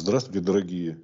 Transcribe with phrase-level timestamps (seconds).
[0.00, 0.98] Здравствуйте, дорогие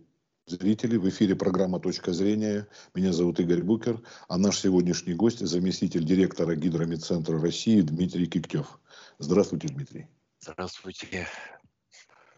[0.47, 0.97] зрители.
[0.97, 2.67] В эфире программа «Точка зрения».
[2.95, 8.81] Меня зовут Игорь Букер, а наш сегодняшний гость– заместитель директора Гидромедцентра России Дмитрий Киктев.
[9.19, 10.07] Здравствуйте, Дмитрий.
[10.41, 11.29] Здравствуйте.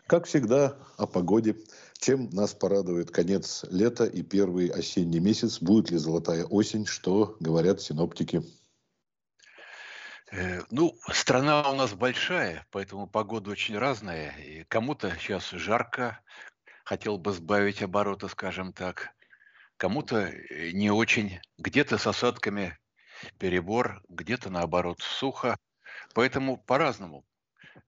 [0.08, 1.54] Как всегда, о погоде.
[1.96, 5.62] Чем нас порадует конец лета и первый осенний месяц?
[5.62, 6.86] Будет ли золотая осень?
[6.86, 8.42] Что говорят синоптики?
[10.30, 14.30] Э, ну, страна у нас большая, поэтому погода очень разная.
[14.38, 16.20] И кому-то сейчас жарко,
[16.84, 19.14] хотел бы сбавить обороты, скажем так.
[19.78, 21.40] Кому-то э, не очень.
[21.56, 22.78] Где-то с осадками
[23.38, 25.56] перебор, где-то наоборот сухо.
[26.14, 27.24] Поэтому по-разному.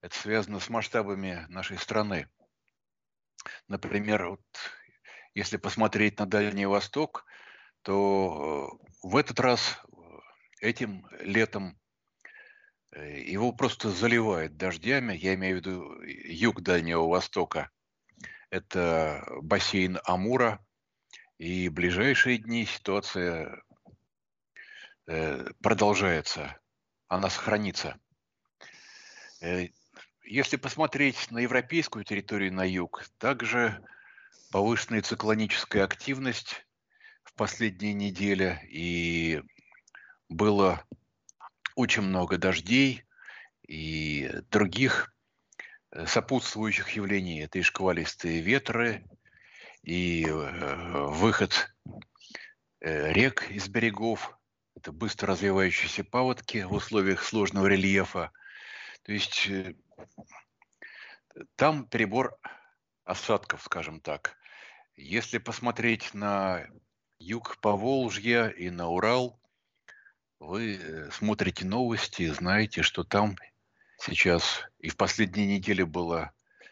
[0.01, 2.27] Это связано с масштабами нашей страны.
[3.67, 4.41] Например, вот,
[5.35, 7.25] если посмотреть на Дальний Восток,
[7.83, 9.79] то э, в этот раз
[10.59, 11.80] этим летом
[12.93, 17.69] его просто заливает дождями, я имею в виду юг Дальнего Востока–
[18.51, 20.63] это бассейн Амура.
[21.39, 23.63] И в ближайшие дни ситуация
[25.07, 26.59] э, продолжается,
[27.07, 27.99] она сохранится.
[29.41, 29.69] Э,
[30.23, 33.83] если посмотреть на европейскую территорию на юг, также
[34.51, 36.67] повышенная циклоническая активность
[37.23, 39.41] в последние недели, и
[40.29, 40.85] было
[41.75, 43.03] очень много дождей
[43.67, 45.11] и других
[45.91, 47.41] Э, сопутствующих явлений.
[47.41, 49.03] Это и шквалистые ветры,
[49.83, 51.73] и э, выход
[52.79, 54.37] э, рек из берегов,
[54.75, 58.31] это быстро развивающиеся паводки в условиях сложного рельефа.
[59.03, 59.49] То есть
[61.55, 62.37] там перебор
[63.03, 64.37] осадков, скажем так.
[64.95, 66.67] Если посмотреть на
[67.19, 69.40] юг Поволжья и на Урал,
[70.41, 73.37] вы смотрите новости, знаете, что там
[73.99, 76.31] сейчас и в последние недели было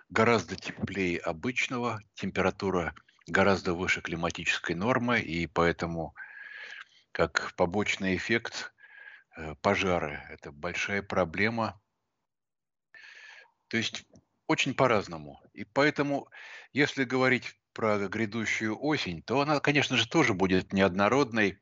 [0.10, 2.96] гораздо теплее обычного, температура
[3.28, 6.16] гораздо выше климатической нормы, и поэтому
[7.12, 8.74] как побочный эффект
[9.38, 11.80] э, пожары– это большая проблема.
[13.68, 14.04] То есть
[14.48, 15.40] очень по-разному.
[15.54, 16.28] И поэтому,
[16.74, 21.60] если говорить про грядущую осень, то она, конечно же, тоже будет неоднородной.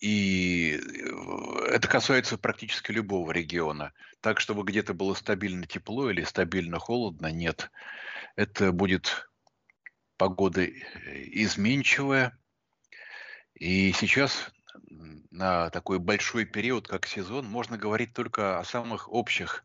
[0.00, 3.92] И э, это касается практически любого региона.
[4.20, 7.70] Так, чтобы где-то было стабильно тепло или стабильно холодно, нет.
[8.34, 9.28] Это будет
[10.16, 10.72] погода э,
[11.32, 12.38] изменчивая.
[13.54, 14.50] И сейчас
[15.30, 19.64] на такой большой период, как сезон, можно говорить только о самых общих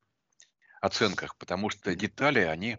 [0.82, 2.78] оценках, потому что детали, они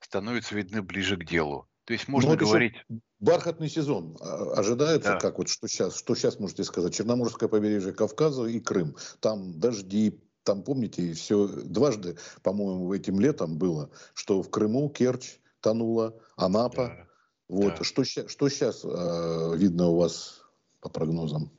[0.00, 1.68] становятся видны ближе к делу.
[1.84, 2.74] То есть можно ну, говорить...
[3.20, 5.20] Бархатный сезон а, ожидается, да.
[5.20, 8.96] как вот что сейчас, что сейчас можете сказать, Черноморское побережье Кавказа и Крым.
[9.20, 16.18] Там дожди, там, помните, все дважды, по-моему, этим летом было, что в Крыму Керчь тонула,
[16.36, 16.86] Анапа.
[16.88, 17.06] Да.
[17.48, 17.76] Вот.
[17.78, 17.84] Да.
[17.84, 20.40] Что, что сейчас э, видно у вас
[20.80, 21.50] по прогнозам?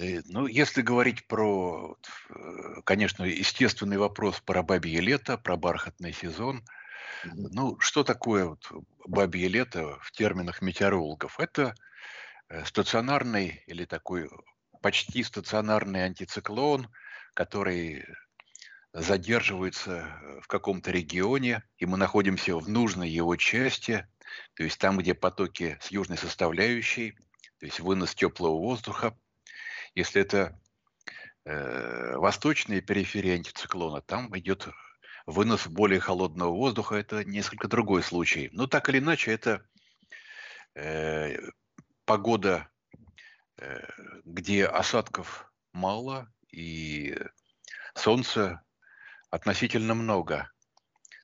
[0.00, 1.96] Э, ну, если говорить про,
[2.30, 6.64] э, конечно, естественный вопрос про бабье лето, про бархатный сезон–
[7.24, 8.70] ну, что такое вот
[9.06, 11.40] бабье лето в терминах метеорологов?
[11.40, 11.74] Это
[12.48, 14.28] э, стационарный или такой
[14.82, 16.88] почти стационарный антициклон,
[17.34, 18.04] который
[18.92, 24.06] задерживается э, в каком-то регионе, и мы находимся в нужной его части,
[24.54, 27.12] то есть там, где потоки с южной составляющей,
[27.58, 29.16] то есть вынос теплого воздуха.
[29.94, 30.60] Если это
[31.44, 34.68] э, восточная периферия антициклона, там идет
[35.26, 38.48] вынос более холодного воздуха– это несколько другой случай.
[38.52, 39.66] Но так или иначе, это
[40.74, 41.36] э,
[42.04, 42.68] погода,
[43.58, 43.80] э,
[44.24, 47.18] где осадков мало и
[47.94, 48.62] солнца
[49.30, 50.50] относительно много.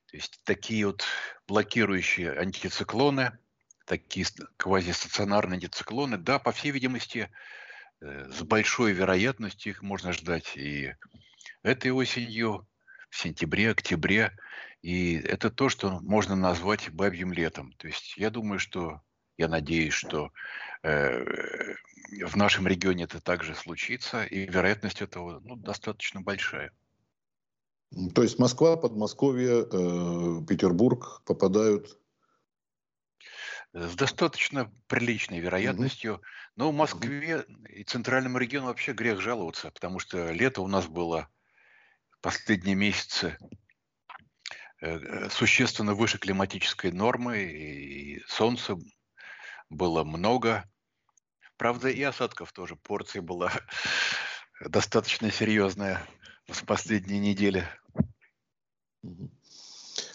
[0.07, 1.05] То есть такие вот
[1.47, 3.39] блокирующие антициклоны,
[3.87, 4.27] такие
[4.57, 7.31] квазистационарные антициклоны, да, по всей видимости,
[8.01, 10.95] э, с большой вероятностью их можно ждать и
[11.63, 12.67] этой осенью,
[13.13, 14.33] в сентябре, октябре.
[14.81, 17.73] И это то, что можно назвать бабьим летом.
[17.75, 19.03] То есть я думаю, что,
[19.37, 20.33] я надеюсь, что
[20.83, 21.23] э,
[22.25, 26.73] в нашем регионе это также случится, и вероятность этого ну, достаточно большая.
[28.15, 31.99] То есть Москва, Подмосковье, э, Петербург попадают
[33.75, 36.15] с достаточно приличной вероятностью.
[36.15, 36.23] Угу.
[36.57, 41.29] Но в Москве и центральному региону вообще грех жаловаться, потому что лето у нас было
[42.23, 43.37] последние месяцы
[44.81, 48.77] э, существенно выше климатической нормы, и солнца
[49.69, 50.65] было много.
[51.59, 52.77] Правда, и осадков тоже.
[52.77, 53.53] Порция была
[54.61, 56.07] достаточно серьезная
[56.49, 57.69] в последние недели.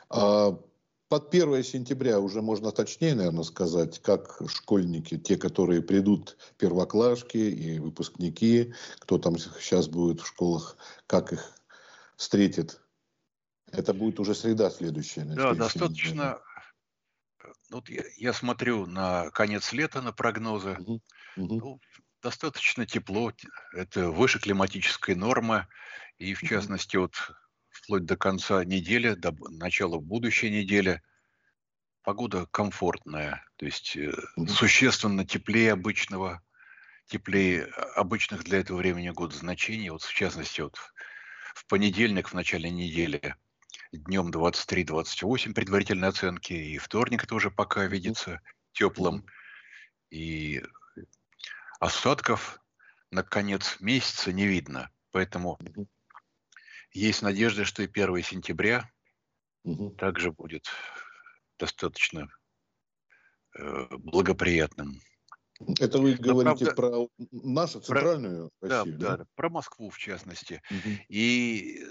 [0.09, 0.57] А
[1.09, 7.79] под 1 сентября уже можно точнее, наверное, сказать, как школьники, те, которые придут, первоклашки и
[7.79, 10.77] выпускники, кто там сейчас будет в школах,
[11.07, 11.56] как их
[12.17, 12.81] встретит.
[13.71, 15.23] Это будет уже среда следующая.
[15.23, 16.39] Да, достаточно.
[17.69, 20.77] Вот я, я смотрю на конец лета, на прогнозы.
[20.79, 21.01] Угу.
[21.37, 21.59] Угу.
[21.59, 21.81] Ну,
[22.21, 23.31] достаточно тепло.
[23.73, 25.67] Это выше климатической нормы.
[26.17, 27.15] И в частности, вот
[27.69, 31.01] вплоть до конца недели, до начала будущей недели,
[32.03, 34.47] погода комфортная, то есть mm-hmm.
[34.47, 36.41] существенно теплее обычного,
[37.05, 37.65] теплее
[37.95, 39.89] обычных для этого времени года значений.
[39.89, 40.77] Вот в частности, вот
[41.57, 43.35] в понедельник, в начале недели,
[43.91, 48.41] днем 23-28 предварительные оценки, и вторник тоже пока видится
[48.73, 49.25] теплым,
[50.11, 50.61] и
[51.79, 52.59] осадков
[53.09, 54.91] на конец месяца не видно.
[55.11, 55.57] Поэтому
[56.91, 58.91] есть надежда, что и 1 сентября
[59.63, 59.89] угу.
[59.91, 60.69] также будет
[61.57, 62.29] достаточно
[63.57, 65.01] э, благоприятным.
[65.79, 69.17] Это вы говорите правда, про нашу центральную про, Россию, да, да?
[69.17, 69.25] да?
[69.35, 70.61] Про Москву, в частности.
[70.69, 70.89] Угу.
[71.09, 71.83] И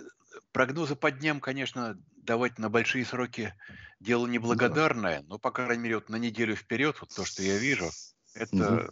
[0.53, 3.55] прогнозы по дням, конечно, давать на большие сроки
[4.01, 5.27] дело неблагодарное, да.
[5.29, 7.91] но, по крайней мере, вот на неделю вперед, вот то, что я вижу,
[8.35, 8.91] это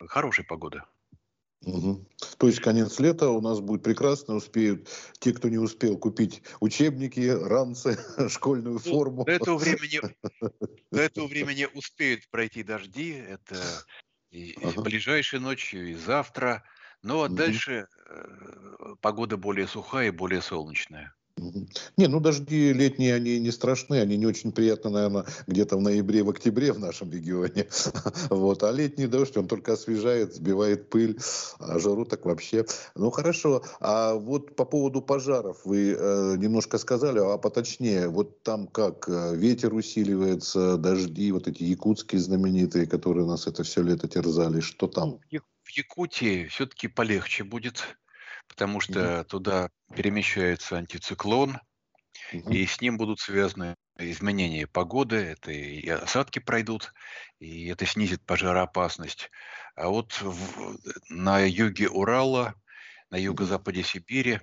[0.00, 0.08] угу.
[0.08, 0.86] хорошая погода.
[1.64, 2.04] Угу.
[2.38, 4.88] То есть конец лета у нас будет прекрасно, успеют
[5.20, 7.98] те, кто не успел купить учебники, ранцы,
[8.28, 9.24] школьную ну, форму.
[9.24, 10.00] До этого времени,
[10.90, 13.56] до этого времени успеют пройти дожди, это
[14.30, 14.82] и ага.
[14.82, 16.64] ближайшей ночью, и завтра.
[17.02, 17.34] Ну а угу.
[17.34, 21.14] дальше э, погода более сухая и более солнечная.
[21.96, 26.22] Не, ну дожди летние, они не страшны, они не очень приятны, наверное, где-то в ноябре,
[26.22, 27.68] в октябре в нашем регионе.
[28.30, 28.62] Вот.
[28.62, 31.18] А летний дождь, он только освежает, сбивает пыль,
[31.58, 32.64] а жару так вообще.
[32.94, 38.66] Ну хорошо, а вот по поводу пожаров вы э, немножко сказали, а поточнее, вот там
[38.66, 44.60] как э, ветер усиливается, дожди, вот эти якутские знаменитые, которые нас это все лето терзали,
[44.60, 45.18] что там?
[45.64, 47.96] В Якутии все-таки полегче будет
[48.52, 49.24] потому что mm-hmm.
[49.24, 51.58] туда перемещается антициклон,
[52.32, 52.52] mm-hmm.
[52.52, 56.92] и с ним будут связаны изменения погоды, это и осадки пройдут,
[57.38, 59.30] и это снизит пожароопасность.
[59.74, 60.78] А вот в,
[61.08, 62.54] на юге Урала,
[63.08, 64.40] на юго-западе Сибири,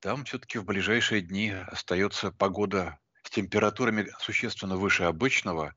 [0.00, 5.74] там все-таки в ближайшие дни остается погода с температурами существенно выше обычного,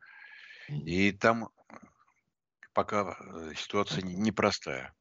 [0.67, 1.49] и там
[2.73, 4.93] пока э, ситуация непростая.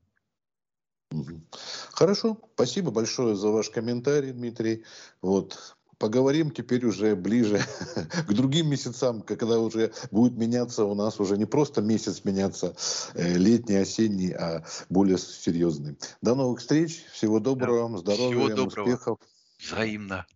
[1.90, 4.84] Хорошо, спасибо большое за ваш комментарий, Дмитрий.
[5.20, 7.60] Вот, поговорим теперь уже ближе
[8.26, 12.74] к другим месяцам, когда уже будет меняться у нас уже не просто месяц меняться,
[13.14, 15.96] э, летний, осенний, а более серьезный.
[16.20, 18.84] До новых встреч, всего доброго вам, здоровья, всего доброго.
[18.84, 19.18] успехов.
[19.60, 20.26] Взаимно.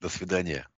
[0.00, 0.68] До свидания.